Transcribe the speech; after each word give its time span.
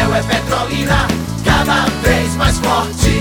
Miguel 0.00 0.14
é 0.14 0.22
Petrolina, 0.22 1.08
cada 1.44 1.84
vez 2.02 2.34
mais 2.36 2.58
forte. 2.58 3.20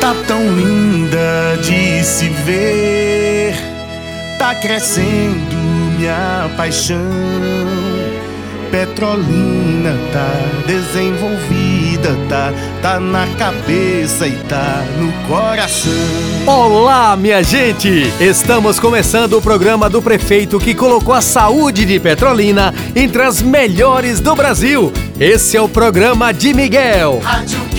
Tá 0.00 0.14
tão 0.26 0.42
linda 0.54 1.58
de 1.62 2.02
se 2.02 2.30
ver, 2.30 3.54
tá 4.38 4.54
crescendo 4.54 5.54
minha 5.98 6.50
paixão. 6.56 7.59
Petrolina 8.70 9.98
tá 10.12 10.32
desenvolvida, 10.64 12.16
tá, 12.28 12.52
tá 12.80 13.00
na 13.00 13.26
cabeça 13.36 14.28
e 14.28 14.36
tá 14.48 14.84
no 14.96 15.12
coração. 15.26 15.92
Olá, 16.46 17.16
minha 17.16 17.42
gente! 17.42 18.12
Estamos 18.20 18.78
começando 18.78 19.34
o 19.34 19.42
programa 19.42 19.90
do 19.90 20.00
prefeito 20.00 20.60
que 20.60 20.72
colocou 20.72 21.12
a 21.12 21.20
saúde 21.20 21.84
de 21.84 21.98
Petrolina 21.98 22.72
entre 22.94 23.22
as 23.22 23.42
melhores 23.42 24.20
do 24.20 24.36
Brasil. 24.36 24.92
Esse 25.18 25.56
é 25.56 25.60
o 25.60 25.68
programa 25.68 26.32
de 26.32 26.54
Miguel. 26.54 27.20
Rádio 27.22 27.69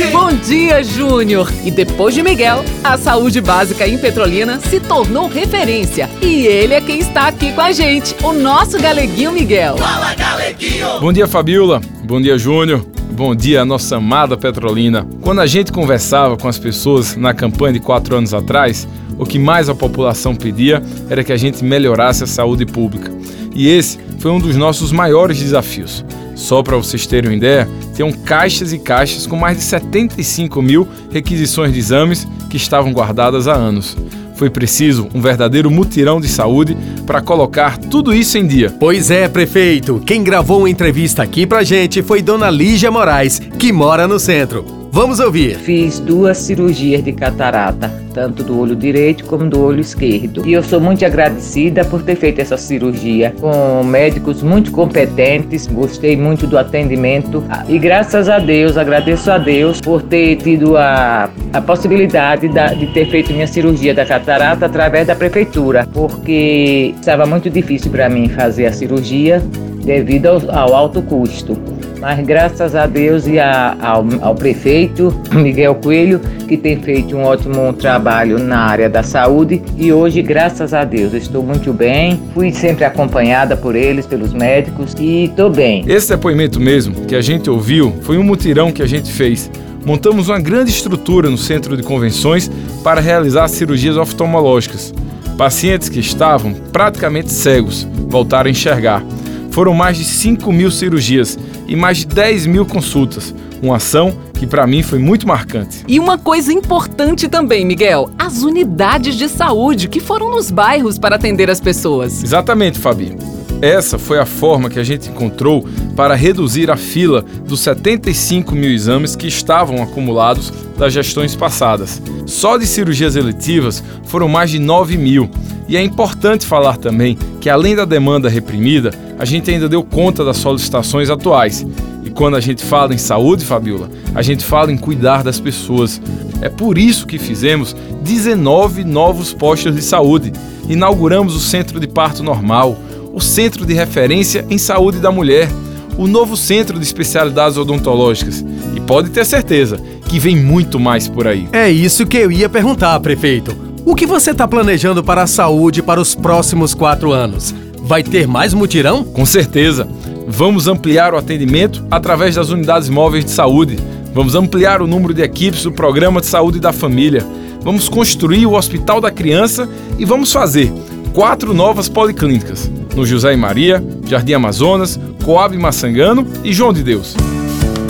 15. 0.00 0.12
Bom 0.12 0.32
dia, 0.32 0.82
Júnior! 0.82 1.52
E 1.62 1.70
depois 1.70 2.14
de 2.14 2.22
Miguel, 2.22 2.64
a 2.82 2.96
saúde 2.96 3.38
básica 3.38 3.86
em 3.86 3.98
Petrolina 3.98 4.58
se 4.58 4.80
tornou 4.80 5.28
referência. 5.28 6.08
E 6.22 6.46
ele 6.46 6.72
é 6.72 6.80
quem 6.80 7.00
está 7.00 7.28
aqui 7.28 7.52
com 7.52 7.60
a 7.60 7.70
gente, 7.70 8.16
o 8.22 8.32
nosso 8.32 8.80
galeguinho 8.80 9.30
Miguel. 9.30 9.76
Fala, 9.76 10.14
Galeguinho. 10.14 11.00
Bom 11.00 11.12
dia, 11.12 11.28
Fabiola. 11.28 11.82
Bom 12.02 12.18
dia, 12.18 12.38
Júnior. 12.38 12.82
Bom 13.12 13.34
dia, 13.34 13.62
nossa 13.62 13.96
amada 13.96 14.38
Petrolina. 14.38 15.06
Quando 15.20 15.42
a 15.42 15.46
gente 15.46 15.70
conversava 15.70 16.34
com 16.34 16.48
as 16.48 16.58
pessoas 16.58 17.14
na 17.14 17.34
campanha 17.34 17.74
de 17.74 17.80
quatro 17.80 18.16
anos 18.16 18.32
atrás, 18.32 18.88
o 19.18 19.26
que 19.26 19.38
mais 19.38 19.68
a 19.68 19.74
população 19.74 20.34
pedia 20.34 20.82
era 21.10 21.22
que 21.22 21.32
a 21.32 21.36
gente 21.36 21.62
melhorasse 21.62 22.24
a 22.24 22.26
saúde 22.26 22.64
pública. 22.64 23.12
E 23.54 23.68
esse 23.68 23.98
foi 24.18 24.30
um 24.30 24.38
dos 24.38 24.56
nossos 24.56 24.92
maiores 24.92 25.38
desafios. 25.38 26.02
Só 26.40 26.62
para 26.62 26.76
vocês 26.76 27.06
terem 27.06 27.30
uma 27.30 27.36
ideia, 27.36 27.68
tinham 27.94 28.10
caixas 28.10 28.72
e 28.72 28.78
caixas 28.78 29.26
com 29.26 29.36
mais 29.36 29.58
de 29.58 29.62
75 29.62 30.62
mil 30.62 30.88
requisições 31.12 31.70
de 31.70 31.78
exames 31.78 32.26
que 32.48 32.56
estavam 32.56 32.92
guardadas 32.92 33.46
há 33.46 33.52
anos. 33.52 33.94
Foi 34.36 34.48
preciso 34.48 35.06
um 35.14 35.20
verdadeiro 35.20 35.70
mutirão 35.70 36.18
de 36.18 36.26
saúde 36.26 36.74
para 37.06 37.20
colocar 37.20 37.76
tudo 37.76 38.14
isso 38.14 38.38
em 38.38 38.46
dia. 38.46 38.74
Pois 38.80 39.10
é, 39.10 39.28
prefeito. 39.28 40.02
Quem 40.06 40.24
gravou 40.24 40.60
uma 40.60 40.70
entrevista 40.70 41.22
aqui 41.22 41.46
pra 41.46 41.62
gente 41.62 42.02
foi 42.02 42.22
Dona 42.22 42.48
Lígia 42.48 42.90
Moraes, 42.90 43.38
que 43.58 43.70
mora 43.70 44.08
no 44.08 44.18
centro. 44.18 44.79
Vamos 44.92 45.20
ouvir. 45.20 45.54
Fiz 45.56 46.00
duas 46.00 46.36
cirurgias 46.38 47.02
de 47.04 47.12
catarata, 47.12 47.88
tanto 48.12 48.42
do 48.42 48.58
olho 48.58 48.74
direito 48.74 49.24
como 49.24 49.48
do 49.48 49.62
olho 49.62 49.80
esquerdo. 49.80 50.42
E 50.44 50.52
eu 50.52 50.64
sou 50.64 50.80
muito 50.80 51.04
agradecida 51.04 51.84
por 51.84 52.02
ter 52.02 52.16
feito 52.16 52.40
essa 52.40 52.56
cirurgia 52.56 53.32
com 53.40 53.84
médicos 53.84 54.42
muito 54.42 54.72
competentes. 54.72 55.68
Gostei 55.68 56.16
muito 56.16 56.44
do 56.46 56.58
atendimento 56.58 57.42
e 57.68 57.78
graças 57.78 58.28
a 58.28 58.40
Deus, 58.40 58.76
agradeço 58.76 59.30
a 59.30 59.38
Deus 59.38 59.80
por 59.80 60.02
ter 60.02 60.36
tido 60.36 60.76
a, 60.76 61.30
a 61.52 61.60
possibilidade 61.62 62.48
da- 62.48 62.74
de 62.74 62.88
ter 62.88 63.08
feito 63.08 63.32
minha 63.32 63.46
cirurgia 63.46 63.94
da 63.94 64.04
catarata 64.04 64.66
através 64.66 65.06
da 65.06 65.14
prefeitura, 65.14 65.86
porque 65.92 66.94
estava 66.98 67.24
muito 67.26 67.48
difícil 67.48 67.92
para 67.92 68.08
mim 68.08 68.28
fazer 68.28 68.66
a 68.66 68.72
cirurgia 68.72 69.40
devido 69.84 70.26
ao, 70.26 70.50
ao 70.50 70.74
alto 70.74 71.00
custo. 71.00 71.56
Mas 72.00 72.18
graças 72.26 72.74
a 72.74 72.86
Deus 72.86 73.26
e 73.26 73.38
a- 73.38 73.76
ao, 73.80 74.06
ao 74.22 74.34
prefeito 74.34 75.14
Miguel 75.32 75.74
Coelho, 75.74 76.18
que 76.48 76.56
tem 76.56 76.80
feito 76.80 77.14
um 77.16 77.22
ótimo 77.22 77.72
trabalho 77.74 78.38
na 78.38 78.58
área 78.60 78.88
da 78.88 79.02
saúde. 79.02 79.62
E 79.76 79.92
hoje, 79.92 80.22
graças 80.22 80.72
a 80.72 80.82
Deus, 80.84 81.12
eu 81.12 81.18
estou 81.18 81.42
muito 81.42 81.72
bem. 81.74 82.18
Fui 82.32 82.50
sempre 82.52 82.84
acompanhada 82.84 83.54
por 83.56 83.76
eles, 83.76 84.06
pelos 84.06 84.32
médicos, 84.32 84.94
e 84.98 85.24
estou 85.26 85.50
bem. 85.50 85.84
Esse 85.86 86.08
depoimento 86.08 86.58
mesmo 86.58 87.04
que 87.06 87.14
a 87.14 87.20
gente 87.20 87.50
ouviu 87.50 87.92
foi 88.02 88.16
um 88.16 88.22
mutirão 88.22 88.72
que 88.72 88.82
a 88.82 88.86
gente 88.86 89.10
fez. 89.12 89.50
Montamos 89.84 90.28
uma 90.28 90.40
grande 90.40 90.70
estrutura 90.70 91.28
no 91.28 91.38
centro 91.38 91.76
de 91.76 91.82
convenções 91.82 92.50
para 92.82 93.00
realizar 93.00 93.46
cirurgias 93.48 93.96
oftalmológicas. 93.98 94.92
Pacientes 95.36 95.88
que 95.88 96.00
estavam 96.00 96.52
praticamente 96.72 97.30
cegos 97.30 97.86
voltaram 98.08 98.48
a 98.48 98.50
enxergar. 98.50 99.02
Foram 99.50 99.74
mais 99.74 99.96
de 99.96 100.04
5 100.04 100.52
mil 100.52 100.70
cirurgias 100.70 101.38
e 101.66 101.76
mais 101.76 101.98
de 101.98 102.06
10 102.06 102.46
mil 102.46 102.64
consultas. 102.64 103.34
Uma 103.62 103.76
ação 103.76 104.16
que 104.34 104.46
para 104.46 104.66
mim 104.66 104.82
foi 104.82 104.98
muito 104.98 105.26
marcante. 105.26 105.84
E 105.86 105.98
uma 105.98 106.16
coisa 106.16 106.52
importante 106.52 107.28
também, 107.28 107.64
Miguel: 107.64 108.10
as 108.18 108.42
unidades 108.42 109.16
de 109.16 109.28
saúde 109.28 109.88
que 109.88 110.00
foram 110.00 110.30
nos 110.30 110.50
bairros 110.50 110.98
para 110.98 111.16
atender 111.16 111.50
as 111.50 111.60
pessoas. 111.60 112.22
Exatamente, 112.22 112.78
Fabi. 112.78 113.16
Essa 113.60 113.98
foi 113.98 114.18
a 114.18 114.24
forma 114.24 114.70
que 114.70 114.78
a 114.78 114.82
gente 114.82 115.10
encontrou 115.10 115.66
para 115.94 116.14
reduzir 116.14 116.70
a 116.70 116.76
fila 116.76 117.22
dos 117.46 117.60
75 117.60 118.54
mil 118.54 118.70
exames 118.70 119.14
que 119.14 119.26
estavam 119.26 119.82
acumulados 119.82 120.50
das 120.78 120.94
gestões 120.94 121.36
passadas. 121.36 122.00
Só 122.24 122.56
de 122.56 122.66
cirurgias 122.66 123.16
eletivas 123.16 123.84
foram 124.04 124.28
mais 124.28 124.50
de 124.50 124.58
9 124.58 124.96
mil. 124.96 125.28
E 125.68 125.76
é 125.76 125.82
importante 125.82 126.46
falar 126.46 126.78
também 126.78 127.18
que, 127.40 127.48
além 127.48 127.74
da 127.74 127.84
demanda 127.84 128.28
reprimida, 128.28 128.92
a 129.18 129.24
gente 129.24 129.50
ainda 129.50 129.68
deu 129.68 129.82
conta 129.82 130.24
das 130.24 130.36
solicitações 130.36 131.08
atuais. 131.08 131.66
E 132.04 132.10
quando 132.10 132.36
a 132.36 132.40
gente 132.40 132.62
fala 132.62 132.94
em 132.94 132.98
saúde, 132.98 133.44
Fabiola, 133.44 133.90
a 134.14 134.22
gente 134.22 134.44
fala 134.44 134.70
em 134.70 134.76
cuidar 134.76 135.22
das 135.22 135.40
pessoas. 135.40 136.00
É 136.42 136.48
por 136.48 136.78
isso 136.78 137.06
que 137.06 137.18
fizemos 137.18 137.74
19 138.02 138.84
novos 138.84 139.32
postos 139.32 139.74
de 139.74 139.82
saúde. 139.82 140.32
Inauguramos 140.68 141.34
o 141.34 141.40
Centro 141.40 141.80
de 141.80 141.88
Parto 141.88 142.22
Normal, 142.22 142.76
o 143.12 143.20
Centro 143.20 143.64
de 143.64 143.74
Referência 143.74 144.46
em 144.50 144.58
Saúde 144.58 144.98
da 144.98 145.10
Mulher, 145.10 145.48
o 145.96 146.06
novo 146.06 146.36
Centro 146.36 146.78
de 146.78 146.84
Especialidades 146.84 147.58
Odontológicas. 147.58 148.44
E 148.76 148.80
pode 148.80 149.10
ter 149.10 149.24
certeza 149.24 149.78
que 150.08 150.18
vem 150.18 150.36
muito 150.36 150.78
mais 150.78 151.08
por 151.08 151.26
aí. 151.26 151.48
É 151.52 151.70
isso 151.70 152.06
que 152.06 152.16
eu 152.16 152.30
ia 152.30 152.48
perguntar, 152.48 152.98
prefeito. 153.00 153.69
O 153.84 153.94
que 153.94 154.06
você 154.06 154.32
está 154.32 154.46
planejando 154.46 155.02
para 155.02 155.22
a 155.22 155.26
saúde 155.26 155.82
para 155.82 156.00
os 156.00 156.14
próximos 156.14 156.74
quatro 156.74 157.12
anos? 157.12 157.54
Vai 157.82 158.02
ter 158.02 158.28
mais 158.28 158.52
mutirão? 158.52 159.02
Com 159.02 159.24
certeza, 159.24 159.88
vamos 160.28 160.68
ampliar 160.68 161.14
o 161.14 161.16
atendimento 161.16 161.84
através 161.90 162.34
das 162.34 162.50
unidades 162.50 162.88
móveis 162.88 163.24
de 163.24 163.30
saúde. 163.30 163.78
Vamos 164.12 164.34
ampliar 164.34 164.82
o 164.82 164.86
número 164.86 165.14
de 165.14 165.22
equipes 165.22 165.62
do 165.62 165.72
Programa 165.72 166.20
de 166.20 166.26
Saúde 166.26 166.60
da 166.60 166.72
Família. 166.72 167.26
Vamos 167.62 167.88
construir 167.88 168.46
o 168.46 168.54
Hospital 168.54 169.00
da 169.00 169.10
Criança 169.10 169.68
e 169.98 170.04
vamos 170.04 170.32
fazer 170.32 170.72
quatro 171.14 171.54
novas 171.54 171.88
policlínicas 171.88 172.70
no 172.94 173.06
José 173.06 173.32
e 173.32 173.36
Maria, 173.36 173.82
Jardim 174.06 174.34
Amazonas, 174.34 175.00
Coab 175.24 175.56
Maçangano 175.56 176.26
e 176.44 176.52
João 176.52 176.72
de 176.72 176.82
Deus. 176.82 177.16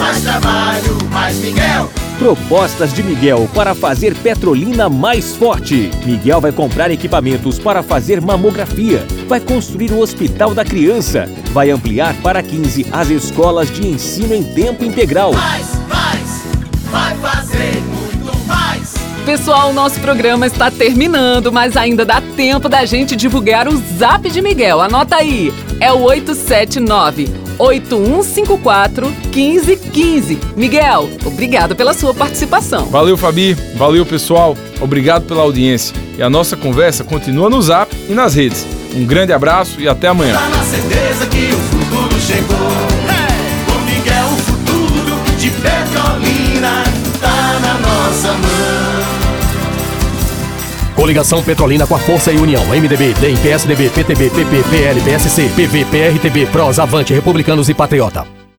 Mais 0.00 0.22
trabalho, 0.22 0.98
mais 1.10 1.36
Miguel. 1.36 1.90
Propostas 2.18 2.90
de 2.94 3.02
Miguel 3.02 3.46
para 3.54 3.74
fazer 3.74 4.14
Petrolina 4.14 4.88
mais 4.88 5.36
forte. 5.36 5.90
Miguel 6.06 6.40
vai 6.40 6.50
comprar 6.50 6.90
equipamentos 6.90 7.58
para 7.58 7.82
fazer 7.82 8.18
mamografia, 8.18 9.06
vai 9.28 9.40
construir 9.40 9.92
o 9.92 10.00
Hospital 10.00 10.54
da 10.54 10.64
Criança, 10.64 11.28
vai 11.52 11.70
ampliar 11.70 12.14
para 12.22 12.42
15 12.42 12.86
as 12.90 13.10
escolas 13.10 13.70
de 13.70 13.86
ensino 13.86 14.34
em 14.34 14.42
tempo 14.42 14.84
integral. 14.84 15.34
Mais, 15.34 15.66
mais, 15.86 16.44
vai 16.90 17.14
fazer 17.16 17.82
muito 17.82 18.46
mais. 18.46 18.94
Pessoal, 19.26 19.68
o 19.68 19.74
nosso 19.74 20.00
programa 20.00 20.46
está 20.46 20.70
terminando, 20.70 21.52
mas 21.52 21.76
ainda 21.76 22.06
dá 22.06 22.22
tempo 22.22 22.70
da 22.70 22.86
gente 22.86 23.14
divulgar 23.14 23.68
o 23.68 23.76
zap 23.98 24.30
de 24.30 24.40
Miguel. 24.40 24.80
Anota 24.80 25.16
aí, 25.16 25.52
é 25.78 25.92
o 25.92 26.00
879 26.00 27.49
8154 27.60 29.06
1515. 29.32 30.38
Miguel, 30.56 31.08
obrigado 31.24 31.76
pela 31.76 31.92
sua 31.92 32.14
participação. 32.14 32.86
Valeu, 32.86 33.16
Fabi. 33.16 33.54
Valeu, 33.76 34.06
pessoal. 34.06 34.56
Obrigado 34.80 35.26
pela 35.26 35.42
audiência. 35.42 35.94
E 36.16 36.22
a 36.22 36.30
nossa 36.30 36.56
conversa 36.56 37.04
continua 37.04 37.50
no 37.50 37.60
Zap 37.60 37.94
e 38.08 38.14
nas 38.14 38.34
redes. 38.34 38.66
Um 38.94 39.04
grande 39.04 39.32
abraço 39.32 39.80
e 39.80 39.88
até 39.88 40.08
amanhã. 40.08 40.36
Coligação 51.00 51.42
Petrolina 51.42 51.86
com 51.86 51.94
a 51.94 51.98
Força 51.98 52.30
e 52.30 52.36
União. 52.36 52.62
MDB, 52.66 53.14
DEM, 53.14 53.34
PSDB, 53.38 53.88
PTB, 53.88 54.28
PP, 54.28 54.62
PL, 54.70 55.00
PSC, 55.00 55.48
PV, 55.56 55.86
PRTB, 55.86 56.44
PROS, 56.48 56.78
Avante, 56.78 57.14
Republicanos 57.14 57.70
e 57.70 57.74
Patriota. 57.74 58.39